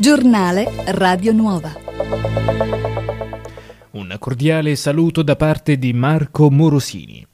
Giornale 0.00 0.70
Radio 0.86 1.32
Nuova. 1.32 1.72
Un 3.90 4.16
cordiale 4.18 4.76
saluto 4.76 5.22
da 5.22 5.34
parte 5.34 5.78
di 5.78 5.92
Marco 5.92 6.50
Morosini. 6.50 7.26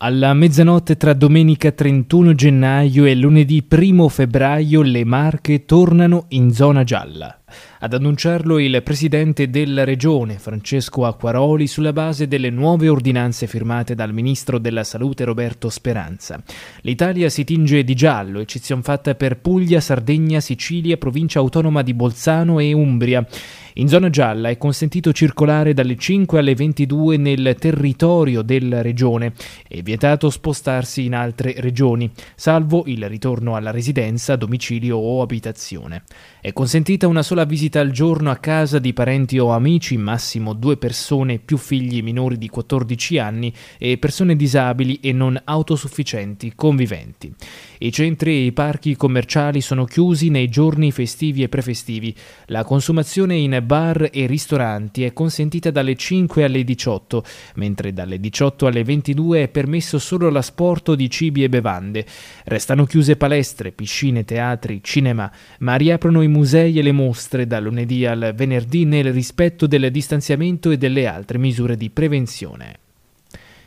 Alla 0.00 0.32
mezzanotte 0.34 0.96
tra 0.96 1.14
domenica 1.14 1.72
31 1.72 2.34
gennaio 2.34 3.04
e 3.04 3.14
lunedì 3.14 3.66
1 3.68 4.08
febbraio 4.08 4.82
le 4.82 5.04
Marche 5.04 5.64
tornano 5.64 6.26
in 6.28 6.52
zona 6.52 6.84
gialla. 6.84 7.40
Ad 7.80 7.94
annunciarlo 7.94 8.58
il 8.58 8.82
presidente 8.82 9.50
della 9.50 9.84
regione, 9.84 10.38
Francesco 10.38 11.04
Acquaroli, 11.04 11.66
sulla 11.66 11.92
base 11.92 12.28
delle 12.28 12.50
nuove 12.50 12.88
ordinanze 12.88 13.46
firmate 13.46 13.94
dal 13.94 14.12
ministro 14.12 14.58
della 14.58 14.84
salute 14.84 15.24
Roberto 15.24 15.68
Speranza. 15.70 16.42
L'Italia 16.82 17.28
si 17.28 17.44
tinge 17.44 17.84
di 17.84 17.94
giallo, 17.94 18.40
eccezione 18.40 18.82
fatta 18.82 19.14
per 19.14 19.38
Puglia, 19.38 19.80
Sardegna, 19.80 20.40
Sicilia, 20.40 20.96
provincia 20.96 21.38
autonoma 21.38 21.82
di 21.82 21.94
Bolzano 21.94 22.58
e 22.58 22.72
Umbria. 22.72 23.26
In 23.74 23.86
zona 23.86 24.10
gialla 24.10 24.48
è 24.48 24.56
consentito 24.56 25.12
circolare 25.12 25.72
dalle 25.72 25.96
5 25.96 26.40
alle 26.40 26.56
22 26.56 27.16
nel 27.16 27.54
territorio 27.60 28.42
della 28.42 28.82
regione 28.82 29.34
e 29.68 29.82
vietato 29.82 30.30
spostarsi 30.30 31.04
in 31.04 31.14
altre 31.14 31.54
regioni, 31.58 32.10
salvo 32.34 32.82
il 32.86 33.08
ritorno 33.08 33.54
alla 33.54 33.70
residenza, 33.70 34.34
domicilio 34.34 34.96
o 34.96 35.22
abitazione. 35.22 36.02
È 36.40 36.52
consentita 36.52 37.06
una 37.06 37.22
sola 37.22 37.37
visita 37.44 37.80
al 37.80 37.90
giorno 37.90 38.30
a 38.30 38.36
casa 38.36 38.78
di 38.78 38.92
parenti 38.92 39.38
o 39.38 39.50
amici, 39.50 39.96
massimo 39.96 40.52
due 40.52 40.76
persone 40.76 41.38
più 41.38 41.56
figli 41.56 42.02
minori 42.02 42.36
di 42.38 42.48
14 42.48 43.18
anni 43.18 43.52
e 43.78 43.98
persone 43.98 44.34
disabili 44.34 44.98
e 45.00 45.12
non 45.12 45.40
autosufficienti 45.44 46.52
conviventi. 46.56 47.32
I 47.80 47.92
centri 47.92 48.32
e 48.32 48.44
i 48.46 48.52
parchi 48.52 48.96
commerciali 48.96 49.60
sono 49.60 49.84
chiusi 49.84 50.30
nei 50.30 50.48
giorni 50.48 50.90
festivi 50.90 51.44
e 51.44 51.48
prefestivi. 51.48 52.12
La 52.46 52.64
consumazione 52.64 53.36
in 53.36 53.62
bar 53.64 54.08
e 54.12 54.26
ristoranti 54.26 55.04
è 55.04 55.12
consentita 55.12 55.70
dalle 55.70 55.94
5 55.94 56.42
alle 56.42 56.64
18, 56.64 57.24
mentre 57.54 57.92
dalle 57.92 58.18
18 58.18 58.66
alle 58.66 58.82
22 58.82 59.44
è 59.44 59.48
permesso 59.48 60.00
solo 60.00 60.28
l'asporto 60.28 60.96
di 60.96 61.08
cibi 61.08 61.44
e 61.44 61.48
bevande. 61.48 62.04
Restano 62.44 62.84
chiuse 62.84 63.16
palestre, 63.16 63.70
piscine, 63.70 64.24
teatri, 64.24 64.80
cinema, 64.82 65.30
ma 65.60 65.76
riaprono 65.76 66.22
i 66.22 66.28
musei 66.28 66.78
e 66.78 66.82
le 66.82 66.92
mostre 66.92 67.26
dal 67.46 67.62
lunedì 67.62 68.06
al 68.06 68.32
venerdì 68.34 68.84
nel 68.84 69.12
rispetto 69.12 69.66
del 69.66 69.90
distanziamento 69.90 70.70
e 70.70 70.78
delle 70.78 71.06
altre 71.06 71.38
misure 71.38 71.76
di 71.76 71.90
prevenzione. 71.90 72.78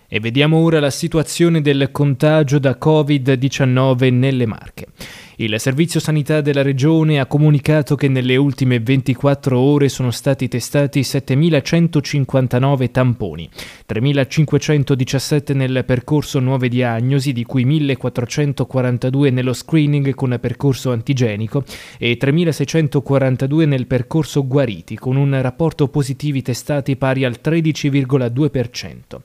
E 0.08 0.20
vediamo 0.20 0.58
ora 0.58 0.80
la 0.80 0.90
situazione 0.90 1.62
del 1.62 1.89
contagio 1.92 2.59
da 2.59 2.78
Covid-19 2.78 4.14
nelle 4.14 4.45
Marche. 4.45 4.88
Il 5.42 5.59
Servizio 5.59 6.00
Sanità 6.00 6.39
della 6.39 6.61
Regione 6.61 7.20
ha 7.20 7.25
comunicato 7.25 7.95
che 7.95 8.08
nelle 8.08 8.36
ultime 8.36 8.80
24 8.80 9.58
ore 9.58 9.89
sono 9.89 10.11
stati 10.11 10.48
testati 10.48 11.00
7.159 11.00 12.92
tamponi, 12.92 13.50
3.517 13.89 15.56
nel 15.56 15.83
percorso 15.83 16.38
nuove 16.38 16.70
diagnosi, 16.70 17.33
di 17.33 17.44
cui 17.44 17.66
1.442 17.66 19.33
nello 19.33 19.53
screening 19.53 20.14
con 20.14 20.38
percorso 20.39 20.92
antigenico 20.92 21.64
e 21.98 22.20
3.642 22.22 23.67
nel 23.67 23.88
percorso 23.88 24.45
guariti, 24.45 24.95
con 24.95 25.16
un 25.16 25.42
rapporto 25.42 25.88
positivi 25.88 26.44
testati 26.44 26.95
pari 26.98 27.26
al 27.26 27.39
13,2%. 27.44 29.22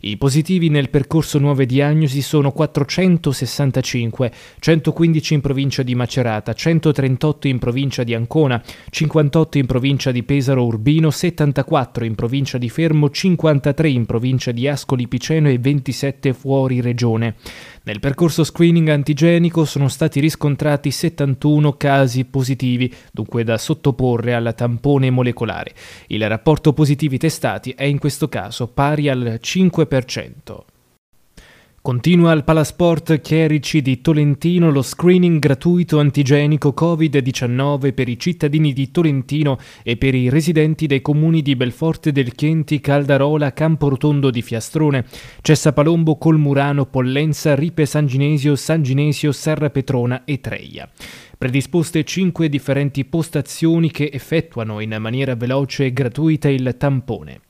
I 0.00 0.16
positivi 0.16 0.68
nel 0.68 0.90
percorso 0.90 1.40
nuove 1.40 1.66
diagnosi 1.66 2.22
sono 2.22 2.52
465, 2.52 4.32
115 4.60 5.34
in 5.34 5.40
provincia 5.40 5.56
di 5.58 5.94
Macerata, 5.96 6.52
138 6.52 7.48
in 7.48 7.58
provincia 7.58 8.04
di 8.04 8.14
Ancona, 8.14 8.62
58 8.90 9.58
in 9.58 9.66
provincia 9.66 10.12
di 10.12 10.22
Pesaro 10.22 10.64
Urbino, 10.64 11.10
74 11.10 12.04
in 12.04 12.14
provincia 12.14 12.58
di 12.58 12.68
Fermo, 12.68 13.10
53 13.10 13.88
in 13.88 14.06
provincia 14.06 14.52
di 14.52 14.68
Ascoli 14.68 15.08
Piceno 15.08 15.48
e 15.48 15.58
27 15.58 16.32
fuori 16.32 16.80
regione. 16.80 17.34
Nel 17.82 17.98
percorso 17.98 18.44
screening 18.44 18.88
antigenico 18.88 19.64
sono 19.64 19.88
stati 19.88 20.20
riscontrati 20.20 20.92
71 20.92 21.72
casi 21.72 22.24
positivi, 22.24 22.94
dunque 23.10 23.42
da 23.42 23.58
sottoporre 23.58 24.34
al 24.34 24.54
tampone 24.56 25.10
molecolare. 25.10 25.72
Il 26.06 26.28
rapporto 26.28 26.72
positivi 26.72 27.18
testati 27.18 27.72
è 27.72 27.84
in 27.84 27.98
questo 27.98 28.28
caso 28.28 28.68
pari 28.68 29.08
al 29.08 29.40
5%. 29.42 30.76
Continua 31.88 32.32
al 32.32 32.44
Palasport 32.44 33.18
Chierici 33.22 33.80
di 33.80 34.02
Tolentino 34.02 34.70
lo 34.70 34.82
screening 34.82 35.38
gratuito 35.38 35.98
antigenico 35.98 36.74
Covid-19 36.78 37.94
per 37.94 38.10
i 38.10 38.18
cittadini 38.18 38.74
di 38.74 38.90
Tolentino 38.90 39.56
e 39.82 39.96
per 39.96 40.14
i 40.14 40.28
residenti 40.28 40.86
dei 40.86 41.00
comuni 41.00 41.40
di 41.40 41.56
Belforte 41.56 42.12
del 42.12 42.34
Chienti, 42.34 42.80
Caldarola, 42.80 43.54
Camporotondo 43.54 44.28
di 44.28 44.42
Fiastrone, 44.42 45.06
Cessa 45.40 45.72
Palombo, 45.72 46.18
Colmurano, 46.18 46.84
Pollenza, 46.84 47.54
Ripe 47.54 47.86
San 47.86 48.06
Ginesio, 48.06 48.54
San 48.54 48.82
Ginesio, 48.82 49.32
Serra 49.32 49.70
Petrona 49.70 50.24
e 50.26 50.42
Treia 50.42 50.86
predisposte 51.38 52.02
cinque 52.02 52.48
differenti 52.48 53.04
postazioni 53.04 53.92
che 53.92 54.10
effettuano 54.12 54.80
in 54.80 54.96
maniera 54.98 55.36
veloce 55.36 55.86
e 55.86 55.92
gratuita 55.92 56.48
il 56.48 56.74
tampone. 56.76 57.42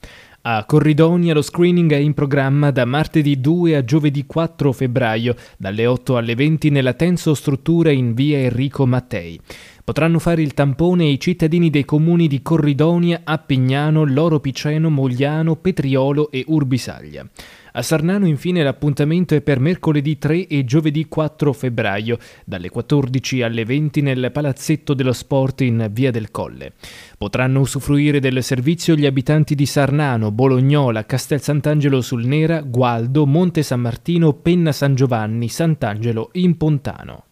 A 0.42 0.64
Corridonia 0.66 1.34
lo 1.34 1.42
screening 1.42 1.92
è 1.92 1.96
in 1.96 2.14
programma 2.14 2.70
da 2.70 2.84
martedì 2.84 3.40
2 3.40 3.74
a 3.74 3.84
giovedì 3.84 4.24
4 4.24 4.72
febbraio, 4.72 5.34
dalle 5.58 5.84
8 5.84 6.16
alle 6.16 6.36
20 6.36 6.70
nella 6.70 6.94
Tenso 6.94 7.34
Struttura 7.34 7.90
in 7.90 8.14
via 8.14 8.38
Enrico 8.38 8.86
Mattei. 8.86 9.38
Potranno 9.82 10.20
fare 10.20 10.40
il 10.42 10.54
tampone 10.54 11.06
i 11.06 11.18
cittadini 11.18 11.70
dei 11.70 11.84
comuni 11.84 12.28
di 12.28 12.40
Corridonia, 12.40 13.22
Appignano, 13.24 14.04
Loro 14.04 14.38
Piceno, 14.38 14.90
Mogliano, 14.90 15.56
Petriolo 15.56 16.30
e 16.30 16.44
Urbisaglia. 16.46 17.26
A 17.78 17.82
Sarnano 17.82 18.26
infine 18.26 18.64
l'appuntamento 18.64 19.36
è 19.36 19.40
per 19.40 19.60
mercoledì 19.60 20.18
3 20.18 20.48
e 20.48 20.64
giovedì 20.64 21.06
4 21.06 21.52
febbraio, 21.52 22.18
dalle 22.44 22.70
14 22.70 23.42
alle 23.42 23.64
20 23.64 24.02
nel 24.02 24.32
Palazzetto 24.32 24.94
dello 24.94 25.12
Sport 25.12 25.60
in 25.60 25.88
Via 25.92 26.10
del 26.10 26.32
Colle. 26.32 26.72
Potranno 27.16 27.60
usufruire 27.60 28.18
del 28.18 28.42
servizio 28.42 28.96
gli 28.96 29.06
abitanti 29.06 29.54
di 29.54 29.64
Sarnano, 29.64 30.32
Bolognola, 30.32 31.06
Castel 31.06 31.40
Sant'Angelo 31.40 32.00
sul 32.00 32.26
Nera, 32.26 32.62
Gualdo, 32.62 33.26
Monte 33.26 33.62
San 33.62 33.80
Martino, 33.80 34.32
Penna 34.32 34.72
San 34.72 34.96
Giovanni, 34.96 35.48
Sant'Angelo 35.48 36.30
in 36.32 36.56
Pontano. 36.56 37.27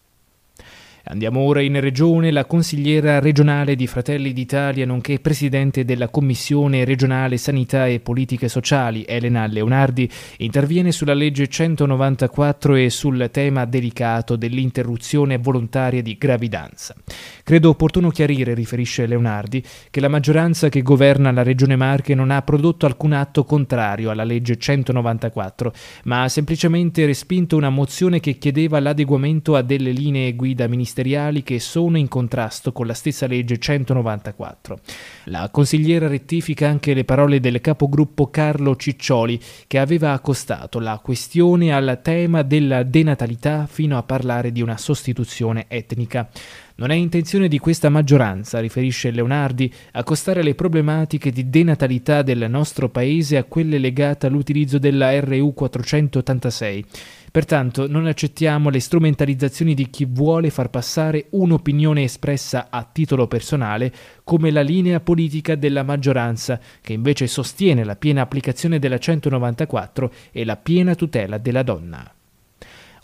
Andiamo 1.09 1.39
ora 1.39 1.61
in 1.61 1.79
regione. 1.79 2.31
La 2.31 2.43
consigliera 2.43 3.19
regionale 3.19 3.75
di 3.77 3.87
Fratelli 3.87 4.33
d'Italia, 4.33 4.85
nonché 4.85 5.19
presidente 5.19 5.85
della 5.85 6.09
Commissione 6.09 6.83
regionale 6.83 7.37
Sanità 7.37 7.87
e 7.87 8.01
Politiche 8.01 8.49
Sociali, 8.49 9.05
Elena 9.07 9.45
Leonardi, 9.45 10.09
interviene 10.39 10.91
sulla 10.91 11.13
legge 11.13 11.47
194 11.47 12.75
e 12.75 12.89
sul 12.89 13.29
tema 13.31 13.63
delicato 13.63 14.35
dell'interruzione 14.35 15.37
volontaria 15.37 16.01
di 16.01 16.17
gravidanza. 16.17 16.93
Credo 17.41 17.69
opportuno 17.69 18.09
chiarire, 18.09 18.53
riferisce 18.53 19.05
Leonardi, 19.05 19.63
che 19.89 20.01
la 20.01 20.09
maggioranza 20.09 20.67
che 20.67 20.81
governa 20.81 21.31
la 21.31 21.43
Regione 21.43 21.77
Marche 21.77 22.15
non 22.15 22.31
ha 22.31 22.41
prodotto 22.41 22.85
alcun 22.85 23.13
atto 23.13 23.45
contrario 23.45 24.09
alla 24.09 24.25
legge 24.25 24.57
194, 24.57 25.73
ma 26.03 26.23
ha 26.23 26.27
semplicemente 26.27 27.05
respinto 27.05 27.55
una 27.55 27.69
mozione 27.69 28.19
che 28.19 28.37
chiedeva 28.37 28.81
l'adeguamento 28.81 29.55
a 29.55 29.61
delle 29.61 29.91
linee 29.91 30.35
guida 30.35 30.67
ministeriali 30.67 30.95
ministeriali 30.97 31.43
che 31.43 31.59
sono 31.59 31.97
in 31.97 32.07
contrasto 32.07 32.71
con 32.71 32.87
la 32.87 32.93
stessa 32.93 33.27
legge 33.27 33.59
194. 33.59 34.79
La 35.25 35.49
consigliera 35.51 36.07
rettifica 36.07 36.67
anche 36.67 36.93
le 36.93 37.03
parole 37.03 37.39
del 37.39 37.61
capogruppo 37.61 38.29
Carlo 38.29 38.75
Ciccioli 38.75 39.39
che 39.67 39.77
aveva 39.77 40.13
accostato 40.13 40.79
la 40.79 40.99
questione 41.03 41.73
al 41.73 41.99
tema 42.01 42.41
della 42.41 42.83
denatalità 42.83 43.67
fino 43.67 43.97
a 43.97 44.03
parlare 44.03 44.51
di 44.51 44.61
una 44.61 44.77
sostituzione 44.77 45.65
etnica. 45.67 46.29
Non 46.79 46.91
è 46.91 46.93
intenzione 46.93 47.47
di 47.47 47.57
questa 47.57 47.89
maggioranza, 47.89 48.59
riferisce 48.59 49.09
Leonardi, 49.09 49.73
accostare 49.93 50.43
le 50.43 50.53
problematiche 50.53 51.31
di 51.31 51.49
denatalità 51.49 52.21
del 52.21 52.45
nostro 52.47 52.89
paese 52.89 53.35
a 53.37 53.45
quelle 53.45 53.79
legate 53.79 54.27
all'utilizzo 54.27 54.77
della 54.77 55.19
RU 55.19 55.55
486. 55.55 56.85
Pertanto 57.31 57.87
non 57.87 58.05
accettiamo 58.05 58.69
le 58.69 58.79
strumentalizzazioni 58.79 59.73
di 59.73 59.89
chi 59.89 60.05
vuole 60.05 60.51
far 60.51 60.69
passare 60.69 61.25
un'opinione 61.31 62.03
espressa 62.03 62.67
a 62.69 62.83
titolo 62.83 63.25
personale 63.25 63.91
come 64.23 64.51
la 64.51 64.61
linea 64.61 64.99
politica 64.99 65.55
della 65.55 65.81
maggioranza, 65.81 66.59
che 66.81 66.93
invece 66.93 67.25
sostiene 67.25 67.85
la 67.85 67.95
piena 67.95 68.21
applicazione 68.21 68.77
della 68.77 68.99
194 68.99 70.11
e 70.31 70.45
la 70.45 70.57
piena 70.57 70.93
tutela 70.93 71.39
della 71.39 71.63
donna. 71.63 72.11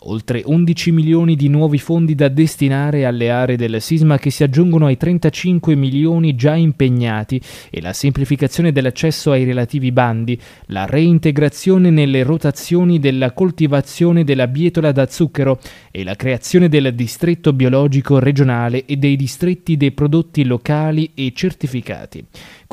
Oltre 0.06 0.42
11 0.44 0.92
milioni 0.92 1.36
di 1.36 1.48
nuovi 1.48 1.78
fondi 1.78 2.14
da 2.14 2.28
destinare 2.28 3.04
alle 3.04 3.30
aree 3.30 3.56
del 3.56 3.80
sisma 3.80 4.18
che 4.18 4.30
si 4.30 4.42
aggiungono 4.42 4.86
ai 4.86 4.96
35 4.96 5.74
milioni 5.74 6.34
già 6.34 6.54
impegnati 6.54 7.40
e 7.70 7.80
la 7.80 7.92
semplificazione 7.92 8.72
dell'accesso 8.72 9.30
ai 9.30 9.44
relativi 9.44 9.92
bandi, 9.92 10.38
la 10.66 10.86
reintegrazione 10.86 11.90
nelle 11.90 12.22
rotazioni 12.22 12.98
della 12.98 13.32
coltivazione 13.32 14.24
della 14.24 14.46
bietola 14.46 14.92
da 14.92 15.06
zucchero 15.06 15.58
e 15.90 16.04
la 16.04 16.16
creazione 16.16 16.68
del 16.68 16.94
distretto 16.94 17.52
biologico 17.52 18.18
regionale 18.18 18.84
e 18.84 18.96
dei 18.96 19.16
distretti 19.16 19.76
dei 19.76 19.92
prodotti 19.92 20.44
locali 20.44 21.10
e 21.14 21.32
certificati. 21.34 22.24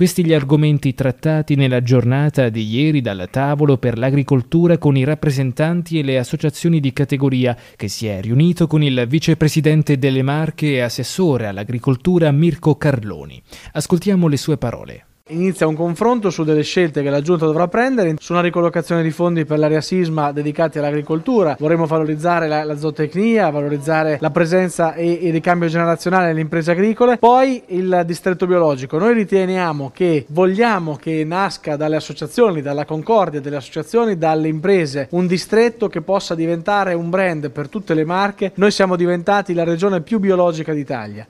Questi 0.01 0.25
gli 0.25 0.33
argomenti 0.33 0.95
trattati 0.95 1.53
nella 1.53 1.83
giornata 1.83 2.49
di 2.49 2.67
ieri 2.67 3.01
dal 3.01 3.27
tavolo 3.29 3.77
per 3.77 3.99
l'agricoltura 3.99 4.79
con 4.79 4.97
i 4.97 5.03
rappresentanti 5.03 5.99
e 5.99 6.01
le 6.01 6.17
associazioni 6.17 6.79
di 6.79 6.91
categoria 6.91 7.55
che 7.75 7.87
si 7.87 8.07
è 8.07 8.19
riunito 8.19 8.65
con 8.65 8.81
il 8.81 9.05
vicepresidente 9.07 9.99
delle 9.99 10.23
Marche 10.23 10.71
e 10.71 10.81
assessore 10.81 11.45
all'agricoltura 11.45 12.31
Mirko 12.31 12.77
Carloni. 12.77 13.39
Ascoltiamo 13.73 14.27
le 14.27 14.37
sue 14.37 14.57
parole. 14.57 15.05
Inizia 15.31 15.65
un 15.65 15.75
confronto 15.75 16.29
su 16.29 16.43
delle 16.43 16.61
scelte 16.61 17.01
che 17.01 17.09
la 17.09 17.21
Giunta 17.21 17.45
dovrà 17.45 17.69
prendere, 17.69 18.15
su 18.19 18.33
una 18.33 18.41
ricollocazione 18.41 19.01
di 19.01 19.11
fondi 19.11 19.45
per 19.45 19.59
l'area 19.59 19.79
sisma 19.79 20.33
dedicati 20.33 20.77
all'agricoltura. 20.77 21.55
Vorremmo 21.57 21.85
valorizzare 21.85 22.49
la, 22.49 22.65
la 22.65 22.77
zootecnia, 22.77 23.49
valorizzare 23.49 24.17
la 24.19 24.29
presenza 24.29 24.93
e 24.93 25.09
il 25.09 25.31
ricambio 25.31 25.69
generazionale 25.69 26.27
nelle 26.27 26.41
imprese 26.41 26.71
agricole. 26.71 27.17
Poi 27.17 27.63
il 27.67 28.03
distretto 28.05 28.45
biologico. 28.45 28.97
Noi 28.97 29.13
riteniamo 29.13 29.91
che 29.93 30.25
vogliamo 30.29 30.97
che 30.97 31.23
nasca 31.23 31.77
dalle 31.77 31.95
associazioni, 31.95 32.61
dalla 32.61 32.83
concordia 32.83 33.39
delle 33.39 33.55
associazioni, 33.55 34.17
dalle 34.17 34.49
imprese, 34.49 35.07
un 35.11 35.27
distretto 35.27 35.87
che 35.87 36.01
possa 36.01 36.35
diventare 36.35 36.93
un 36.93 37.09
brand 37.09 37.51
per 37.51 37.69
tutte 37.69 37.93
le 37.93 38.03
marche. 38.03 38.51
Noi 38.55 38.71
siamo 38.71 38.97
diventati 38.97 39.53
la 39.53 39.63
regione 39.63 40.01
più 40.01 40.19
biologica 40.19 40.73
d'Italia. 40.73 41.25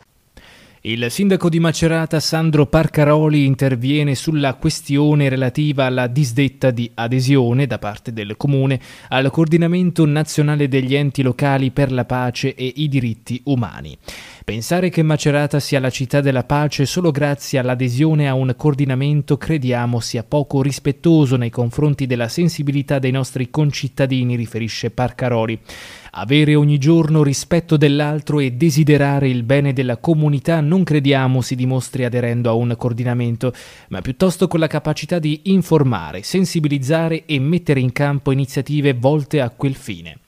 Il 0.83 1.11
sindaco 1.11 1.47
di 1.47 1.59
Macerata 1.59 2.19
Sandro 2.19 2.65
Parcaroli 2.65 3.45
interviene 3.45 4.15
sulla 4.15 4.55
questione 4.55 5.29
relativa 5.29 5.85
alla 5.85 6.07
disdetta 6.07 6.71
di 6.71 6.89
adesione 6.95 7.67
da 7.67 7.77
parte 7.77 8.11
del 8.11 8.35
comune 8.35 8.79
al 9.09 9.29
coordinamento 9.29 10.07
nazionale 10.07 10.67
degli 10.67 10.95
enti 10.95 11.21
locali 11.21 11.69
per 11.69 11.91
la 11.91 12.05
pace 12.05 12.55
e 12.55 12.73
i 12.77 12.87
diritti 12.89 13.39
umani. 13.43 13.95
Pensare 14.51 14.89
che 14.89 15.01
Macerata 15.01 15.61
sia 15.61 15.79
la 15.79 15.89
città 15.89 16.19
della 16.19 16.43
pace 16.43 16.85
solo 16.85 17.09
grazie 17.11 17.57
all'adesione 17.57 18.27
a 18.27 18.33
un 18.33 18.53
coordinamento 18.57 19.37
crediamo 19.37 20.01
sia 20.01 20.25
poco 20.25 20.61
rispettoso 20.61 21.37
nei 21.37 21.49
confronti 21.49 22.05
della 22.05 22.27
sensibilità 22.27 22.99
dei 22.99 23.11
nostri 23.11 23.49
concittadini, 23.49 24.35
riferisce 24.35 24.91
Parcaroli. 24.91 25.57
Avere 26.11 26.55
ogni 26.55 26.77
giorno 26.79 27.23
rispetto 27.23 27.77
dell'altro 27.77 28.41
e 28.41 28.51
desiderare 28.51 29.29
il 29.29 29.43
bene 29.43 29.71
della 29.71 29.95
comunità 29.95 30.59
non 30.59 30.83
crediamo 30.83 31.39
si 31.39 31.55
dimostri 31.55 32.03
aderendo 32.03 32.49
a 32.49 32.53
un 32.53 32.75
coordinamento, 32.77 33.53
ma 33.87 34.01
piuttosto 34.01 34.49
con 34.49 34.59
la 34.59 34.67
capacità 34.67 35.17
di 35.17 35.43
informare, 35.43 36.23
sensibilizzare 36.23 37.23
e 37.23 37.39
mettere 37.39 37.79
in 37.79 37.93
campo 37.93 38.33
iniziative 38.33 38.91
volte 38.91 39.39
a 39.39 39.49
quel 39.49 39.75
fine. 39.75 40.20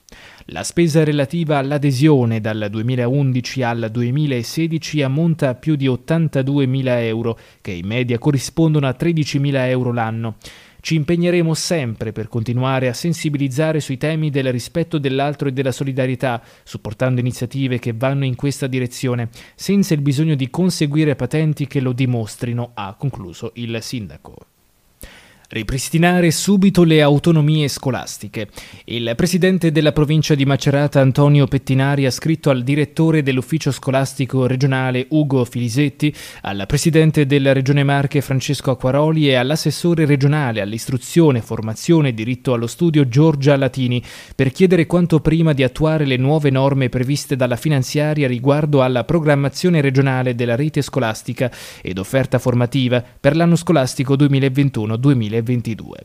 La 0.48 0.62
spesa 0.62 1.02
relativa 1.04 1.56
all'adesione 1.56 2.38
dal 2.38 2.66
2011 2.70 3.62
al 3.62 3.88
2016 3.90 5.00
ammonta 5.00 5.48
a 5.48 5.54
più 5.54 5.74
di 5.74 5.86
82.000 5.86 6.84
euro, 7.06 7.38
che 7.62 7.70
in 7.70 7.86
media 7.86 8.18
corrispondono 8.18 8.86
a 8.86 8.94
13.000 8.98 9.68
euro 9.68 9.90
l'anno. 9.90 10.36
Ci 10.82 10.96
impegneremo 10.96 11.54
sempre 11.54 12.12
per 12.12 12.28
continuare 12.28 12.88
a 12.88 12.92
sensibilizzare 12.92 13.80
sui 13.80 13.96
temi 13.96 14.28
del 14.28 14.52
rispetto 14.52 14.98
dell'altro 14.98 15.48
e 15.48 15.52
della 15.52 15.72
solidarietà, 15.72 16.42
supportando 16.62 17.20
iniziative 17.20 17.78
che 17.78 17.94
vanno 17.94 18.26
in 18.26 18.34
questa 18.34 18.66
direzione, 18.66 19.30
senza 19.54 19.94
il 19.94 20.02
bisogno 20.02 20.34
di 20.34 20.50
conseguire 20.50 21.16
patenti 21.16 21.66
che 21.66 21.80
lo 21.80 21.92
dimostrino, 21.92 22.72
ha 22.74 22.94
concluso 22.98 23.52
il 23.54 23.78
sindaco. 23.80 24.48
Ripristinare 25.54 26.32
subito 26.32 26.82
le 26.82 27.00
autonomie 27.00 27.68
scolastiche. 27.68 28.48
Il 28.86 29.12
presidente 29.14 29.70
della 29.70 29.92
provincia 29.92 30.34
di 30.34 30.44
Macerata 30.44 31.00
Antonio 31.00 31.46
Pettinari 31.46 32.06
ha 32.06 32.10
scritto 32.10 32.50
al 32.50 32.64
direttore 32.64 33.22
dell'ufficio 33.22 33.70
scolastico 33.70 34.48
regionale 34.48 35.06
Ugo 35.10 35.44
Filisetti, 35.44 36.12
al 36.40 36.64
presidente 36.66 37.24
della 37.24 37.52
regione 37.52 37.84
Marche 37.84 38.20
Francesco 38.20 38.72
Acquaroli 38.72 39.28
e 39.28 39.36
all'assessore 39.36 40.06
regionale 40.06 40.60
all'istruzione, 40.60 41.40
formazione 41.40 42.08
e 42.08 42.14
diritto 42.14 42.52
allo 42.52 42.66
studio 42.66 43.06
Giorgia 43.06 43.56
Latini 43.56 44.02
per 44.34 44.50
chiedere 44.50 44.86
quanto 44.86 45.20
prima 45.20 45.52
di 45.52 45.62
attuare 45.62 46.04
le 46.04 46.16
nuove 46.16 46.50
norme 46.50 46.88
previste 46.88 47.36
dalla 47.36 47.54
finanziaria 47.54 48.26
riguardo 48.26 48.82
alla 48.82 49.04
programmazione 49.04 49.80
regionale 49.80 50.34
della 50.34 50.56
rete 50.56 50.82
scolastica 50.82 51.48
ed 51.80 51.98
offerta 51.98 52.40
formativa 52.40 53.00
per 53.20 53.36
l'anno 53.36 53.54
scolastico 53.54 54.16
2021-2022. 54.16 55.42
2022. 55.44 55.98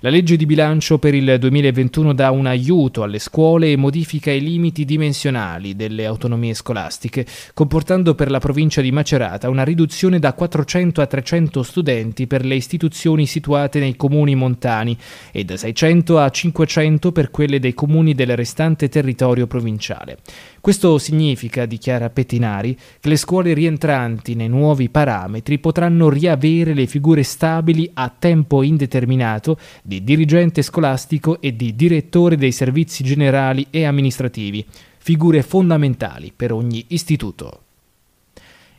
La 0.00 0.10
legge 0.10 0.36
di 0.36 0.44
bilancio 0.44 0.98
per 0.98 1.14
il 1.14 1.36
2021 1.38 2.12
dà 2.12 2.30
un 2.30 2.46
aiuto 2.46 3.02
alle 3.02 3.18
scuole 3.18 3.72
e 3.72 3.76
modifica 3.76 4.30
i 4.30 4.40
limiti 4.40 4.84
dimensionali 4.84 5.74
delle 5.76 6.04
autonomie 6.04 6.54
scolastiche, 6.54 7.26
comportando 7.54 8.14
per 8.14 8.30
la 8.30 8.38
provincia 8.38 8.80
di 8.80 8.92
Macerata 8.92 9.48
una 9.48 9.64
riduzione 9.64 10.18
da 10.18 10.34
400 10.34 11.00
a 11.00 11.06
300 11.06 11.62
studenti 11.62 12.26
per 12.26 12.44
le 12.44 12.56
istituzioni 12.56 13.26
situate 13.26 13.78
nei 13.78 13.96
comuni 13.96 14.34
montani 14.34 14.96
e 15.32 15.44
da 15.44 15.56
600 15.56 16.18
a 16.18 16.28
500 16.28 17.12
per 17.12 17.30
quelle 17.30 17.58
dei 17.58 17.74
comuni 17.74 18.14
del 18.14 18.36
restante 18.36 18.88
territorio 18.88 19.46
provinciale. 19.46 20.18
Questo 20.60 20.98
significa, 20.98 21.64
dichiara 21.64 22.10
Pettinari, 22.10 22.76
che 23.00 23.08
le 23.08 23.16
scuole 23.16 23.54
rientranti 23.54 24.34
nei 24.34 24.48
nuovi 24.48 24.90
parametri 24.90 25.58
potranno 25.58 26.10
riavere 26.10 26.74
le 26.74 26.86
figure 26.86 27.22
stabili 27.22 27.90
a 27.94 28.12
tempo 28.16 28.62
indeterminato 28.62 29.58
di 29.82 30.04
dirigente 30.04 30.60
scolastico 30.60 31.40
e 31.40 31.56
di 31.56 31.74
direttore 31.74 32.36
dei 32.36 32.52
servizi 32.52 33.02
generali 33.02 33.66
e 33.70 33.84
amministrativi, 33.84 34.66
figure 34.98 35.42
fondamentali 35.42 36.30
per 36.36 36.52
ogni 36.52 36.84
istituto. 36.88 37.62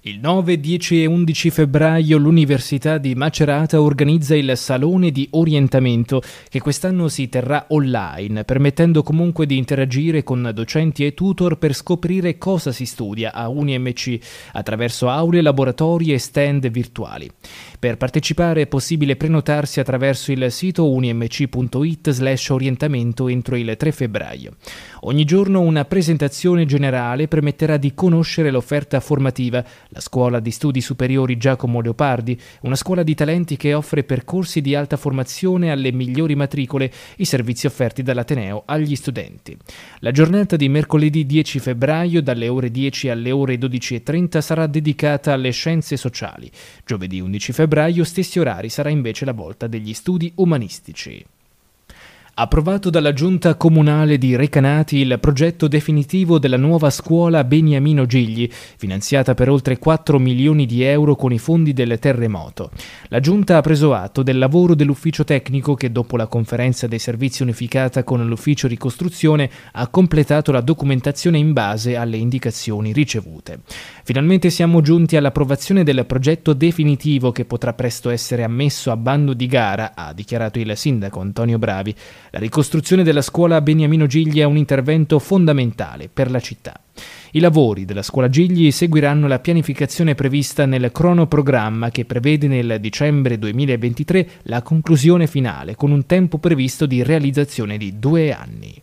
Il 0.03 0.17
9, 0.19 0.59
10 0.59 1.03
e 1.03 1.05
11 1.05 1.51
febbraio 1.51 2.17
l'Università 2.17 2.97
di 2.97 3.13
Macerata 3.13 3.79
organizza 3.79 4.35
il 4.35 4.53
Salone 4.55 5.11
di 5.11 5.27
Orientamento 5.33 6.23
che 6.49 6.59
quest'anno 6.59 7.07
si 7.07 7.29
terrà 7.29 7.67
online, 7.67 8.43
permettendo 8.43 9.03
comunque 9.03 9.45
di 9.45 9.57
interagire 9.57 10.23
con 10.23 10.49
docenti 10.55 11.05
e 11.05 11.13
tutor 11.13 11.59
per 11.59 11.75
scoprire 11.75 12.39
cosa 12.39 12.71
si 12.71 12.87
studia 12.87 13.31
a 13.31 13.47
UniMC 13.47 14.17
attraverso 14.53 15.07
aule, 15.07 15.39
laboratori 15.43 16.11
e 16.11 16.17
stand 16.17 16.67
virtuali. 16.71 17.29
Per 17.77 17.97
partecipare 17.97 18.61
è 18.61 18.67
possibile 18.67 19.15
prenotarsi 19.15 19.79
attraverso 19.79 20.31
il 20.31 20.51
sito 20.51 20.89
unimc.it 20.89 22.09
slash 22.09 22.49
orientamento 22.49 23.27
entro 23.27 23.55
il 23.55 23.75
3 23.77 23.91
febbraio. 23.91 24.55
Ogni 25.01 25.25
giorno 25.25 25.61
una 25.61 25.85
presentazione 25.85 26.65
generale 26.65 27.27
permetterà 27.27 27.77
di 27.77 27.93
conoscere 27.93 28.49
l'offerta 28.49 28.99
formativa, 28.99 29.63
la 29.93 29.99
scuola 29.99 30.39
di 30.39 30.51
studi 30.51 30.79
superiori 30.79 31.37
Giacomo 31.37 31.81
Leopardi, 31.81 32.39
una 32.61 32.75
scuola 32.75 33.03
di 33.03 33.13
talenti 33.13 33.57
che 33.57 33.73
offre 33.73 34.03
percorsi 34.03 34.61
di 34.61 34.73
alta 34.73 34.95
formazione 34.95 35.71
alle 35.71 35.91
migliori 35.91 36.35
matricole, 36.35 36.91
i 37.17 37.25
servizi 37.25 37.65
offerti 37.65 38.01
dall'Ateneo 38.01 38.63
agli 38.65 38.95
studenti. 38.95 39.57
La 39.99 40.11
giornata 40.11 40.55
di 40.55 40.69
mercoledì 40.69 41.25
10 41.25 41.59
febbraio 41.59 42.21
dalle 42.21 42.47
ore 42.47 42.71
10 42.71 43.09
alle 43.09 43.31
ore 43.31 43.55
12.30 43.55 44.39
sarà 44.39 44.65
dedicata 44.67 45.33
alle 45.33 45.51
scienze 45.51 45.97
sociali. 45.97 46.49
Giovedì 46.85 47.19
11 47.19 47.51
febbraio 47.51 48.03
stessi 48.05 48.39
orari 48.39 48.69
sarà 48.69 48.89
invece 48.89 49.25
la 49.25 49.33
volta 49.33 49.67
degli 49.67 49.93
studi 49.93 50.31
umanistici. 50.35 51.23
Approvato 52.41 52.89
dalla 52.89 53.13
giunta 53.13 53.53
comunale 53.53 54.17
di 54.17 54.35
Recanati 54.35 54.97
il 54.97 55.19
progetto 55.19 55.67
definitivo 55.67 56.39
della 56.39 56.57
nuova 56.57 56.89
scuola 56.89 57.43
Beniamino 57.43 58.07
Gigli, 58.07 58.49
finanziata 58.77 59.35
per 59.35 59.47
oltre 59.47 59.77
4 59.77 60.17
milioni 60.17 60.65
di 60.65 60.81
euro 60.81 61.15
con 61.15 61.31
i 61.31 61.37
fondi 61.37 61.71
del 61.71 61.99
terremoto. 61.99 62.71
La 63.09 63.19
giunta 63.19 63.57
ha 63.57 63.61
preso 63.61 63.93
atto 63.93 64.23
del 64.23 64.39
lavoro 64.39 64.73
dell'ufficio 64.73 65.23
tecnico 65.23 65.75
che 65.75 65.91
dopo 65.91 66.17
la 66.17 66.25
conferenza 66.25 66.87
dei 66.87 66.97
servizi 66.97 67.43
unificata 67.43 68.03
con 68.03 68.25
l'ufficio 68.25 68.67
ricostruzione 68.67 69.47
ha 69.73 69.87
completato 69.89 70.51
la 70.51 70.61
documentazione 70.61 71.37
in 71.37 71.53
base 71.53 71.95
alle 71.95 72.17
indicazioni 72.17 72.91
ricevute. 72.91 73.59
Finalmente 74.03 74.49
siamo 74.49 74.81
giunti 74.81 75.15
all'approvazione 75.15 75.83
del 75.83 76.07
progetto 76.07 76.53
definitivo 76.53 77.31
che 77.31 77.45
potrà 77.45 77.73
presto 77.73 78.09
essere 78.09 78.41
ammesso 78.41 78.89
a 78.89 78.97
bando 78.97 79.33
di 79.33 79.45
gara, 79.45 79.91
ha 79.93 80.11
dichiarato 80.11 80.57
il 80.57 80.75
sindaco 80.75 81.19
Antonio 81.19 81.59
Bravi. 81.59 81.95
La 82.33 82.39
ricostruzione 82.39 83.03
della 83.03 83.21
scuola 83.21 83.59
Beniamino 83.59 84.05
Gigli 84.05 84.39
è 84.39 84.45
un 84.45 84.55
intervento 84.55 85.19
fondamentale 85.19 86.07
per 86.07 86.31
la 86.31 86.39
città. 86.39 86.79
I 87.31 87.41
lavori 87.41 87.83
della 87.83 88.01
scuola 88.01 88.29
Gigli 88.29 88.71
seguiranno 88.71 89.27
la 89.27 89.39
pianificazione 89.39 90.15
prevista 90.15 90.65
nel 90.65 90.93
cronoprogramma 90.93 91.89
che 91.89 92.05
prevede 92.05 92.47
nel 92.47 92.77
dicembre 92.79 93.37
2023 93.37 94.29
la 94.43 94.61
conclusione 94.61 95.27
finale 95.27 95.75
con 95.75 95.91
un 95.91 96.05
tempo 96.05 96.37
previsto 96.37 96.85
di 96.85 97.03
realizzazione 97.03 97.75
di 97.75 97.99
due 97.99 98.31
anni. 98.31 98.81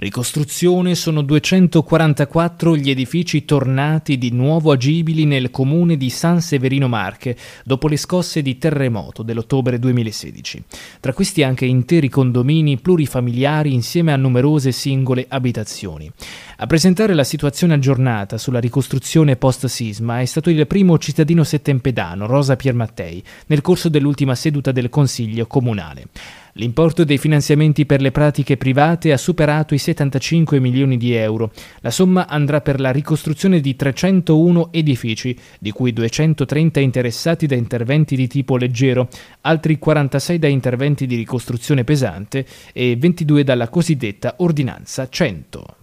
Ricostruzione 0.00 0.94
sono 0.94 1.20
244 1.20 2.74
gli 2.74 2.88
edifici 2.88 3.44
tornati 3.44 4.16
di 4.16 4.30
nuovo 4.30 4.72
agibili 4.72 5.26
nel 5.26 5.50
comune 5.50 5.98
di 5.98 6.08
San 6.08 6.40
Severino 6.40 6.88
Marche 6.88 7.36
dopo 7.66 7.86
le 7.86 7.98
scosse 7.98 8.40
di 8.40 8.56
terremoto 8.56 9.22
dell'ottobre 9.22 9.78
2016. 9.78 10.64
Tra 11.00 11.12
questi 11.12 11.42
anche 11.42 11.66
interi 11.66 12.08
condomini 12.08 12.78
plurifamiliari 12.78 13.74
insieme 13.74 14.14
a 14.14 14.16
numerose 14.16 14.72
singole 14.72 15.26
abitazioni. 15.28 16.10
A 16.56 16.66
presentare 16.66 17.12
la 17.12 17.22
situazione 17.22 17.74
aggiornata 17.74 18.38
sulla 18.38 18.58
ricostruzione 18.58 19.36
post-sisma 19.36 20.22
è 20.22 20.24
stato 20.24 20.48
il 20.48 20.66
primo 20.66 20.96
cittadino 20.96 21.44
settempedano, 21.44 22.24
Rosa 22.24 22.56
Piermattei, 22.56 23.22
nel 23.48 23.60
corso 23.60 23.90
dell'ultima 23.90 24.34
seduta 24.34 24.72
del 24.72 24.88
Consiglio 24.88 25.46
comunale. 25.46 26.06
L'importo 26.54 27.04
dei 27.04 27.18
finanziamenti 27.18 27.86
per 27.86 28.00
le 28.00 28.10
pratiche 28.10 28.56
private 28.56 29.12
ha 29.12 29.16
superato 29.16 29.74
i 29.74 29.78
75 29.78 30.58
milioni 30.58 30.96
di 30.96 31.14
euro. 31.14 31.52
La 31.80 31.90
somma 31.90 32.26
andrà 32.26 32.60
per 32.60 32.80
la 32.80 32.90
ricostruzione 32.90 33.60
di 33.60 33.76
301 33.76 34.68
edifici, 34.72 35.36
di 35.58 35.70
cui 35.70 35.92
230 35.92 36.80
interessati 36.80 37.46
da 37.46 37.54
interventi 37.54 38.16
di 38.16 38.26
tipo 38.26 38.56
leggero, 38.56 39.08
altri 39.42 39.78
46 39.78 40.38
da 40.38 40.48
interventi 40.48 41.06
di 41.06 41.16
ricostruzione 41.16 41.84
pesante 41.84 42.44
e 42.72 42.96
22 42.96 43.44
dalla 43.44 43.68
cosiddetta 43.68 44.34
Ordinanza 44.38 45.08
100. 45.08 45.79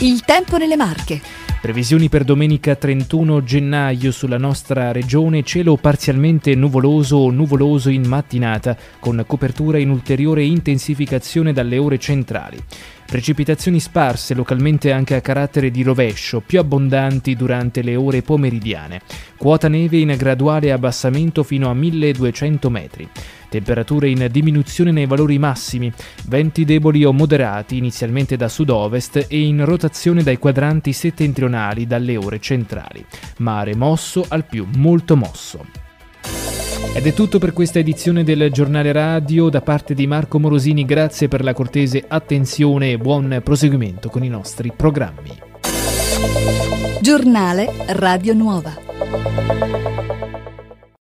Il 0.00 0.22
tempo 0.24 0.56
nelle 0.56 0.74
Marche. 0.74 1.20
Previsioni 1.62 2.08
per 2.08 2.24
domenica 2.24 2.74
31 2.74 3.44
gennaio 3.44 4.10
sulla 4.10 4.38
nostra 4.38 4.90
regione, 4.90 5.44
cielo 5.44 5.76
parzialmente 5.76 6.54
nuvoloso 6.56 7.16
o 7.16 7.30
nuvoloso 7.30 7.90
in 7.90 8.04
mattinata, 8.06 8.76
con 8.98 9.22
copertura 9.26 9.78
in 9.78 9.90
ulteriore 9.90 10.42
intensificazione 10.42 11.52
dalle 11.52 11.78
ore 11.78 11.98
centrali. 11.98 12.58
Precipitazioni 13.06 13.78
sparse, 13.78 14.34
localmente 14.34 14.90
anche 14.90 15.14
a 15.14 15.20
carattere 15.20 15.70
di 15.70 15.82
rovescio, 15.82 16.42
più 16.44 16.58
abbondanti 16.58 17.36
durante 17.36 17.80
le 17.82 17.94
ore 17.94 18.20
pomeridiane. 18.22 19.00
Quota 19.36 19.68
neve 19.68 19.98
in 19.98 20.12
graduale 20.18 20.72
abbassamento 20.72 21.44
fino 21.44 21.70
a 21.70 21.74
1200 21.74 22.68
metri. 22.68 23.08
Temperature 23.54 24.08
in 24.08 24.26
diminuzione 24.32 24.90
nei 24.90 25.06
valori 25.06 25.38
massimi, 25.38 25.92
venti 26.26 26.64
deboli 26.64 27.04
o 27.04 27.12
moderati 27.12 27.76
inizialmente 27.76 28.34
da 28.34 28.48
sud-ovest 28.48 29.26
e 29.28 29.38
in 29.38 29.64
rotazione 29.64 30.24
dai 30.24 30.38
quadranti 30.38 30.92
settentrionali 30.92 31.86
dalle 31.86 32.16
ore 32.16 32.40
centrali. 32.40 33.06
Mare 33.38 33.76
mosso 33.76 34.24
al 34.26 34.44
più 34.44 34.66
molto 34.74 35.14
mosso. 35.16 35.64
Ed 36.94 37.06
è 37.06 37.12
tutto 37.12 37.38
per 37.38 37.52
questa 37.52 37.78
edizione 37.78 38.24
del 38.24 38.50
giornale 38.50 38.90
radio 38.90 39.48
da 39.48 39.60
parte 39.60 39.94
di 39.94 40.08
Marco 40.08 40.40
Morosini, 40.40 40.84
grazie 40.84 41.28
per 41.28 41.44
la 41.44 41.52
cortese 41.52 42.04
attenzione 42.08 42.90
e 42.90 42.98
buon 42.98 43.40
proseguimento 43.44 44.08
con 44.08 44.24
i 44.24 44.28
nostri 44.28 44.72
programmi. 44.74 45.30
Giornale 47.00 47.72
Radio 47.86 48.34
Nuova. 48.34 49.73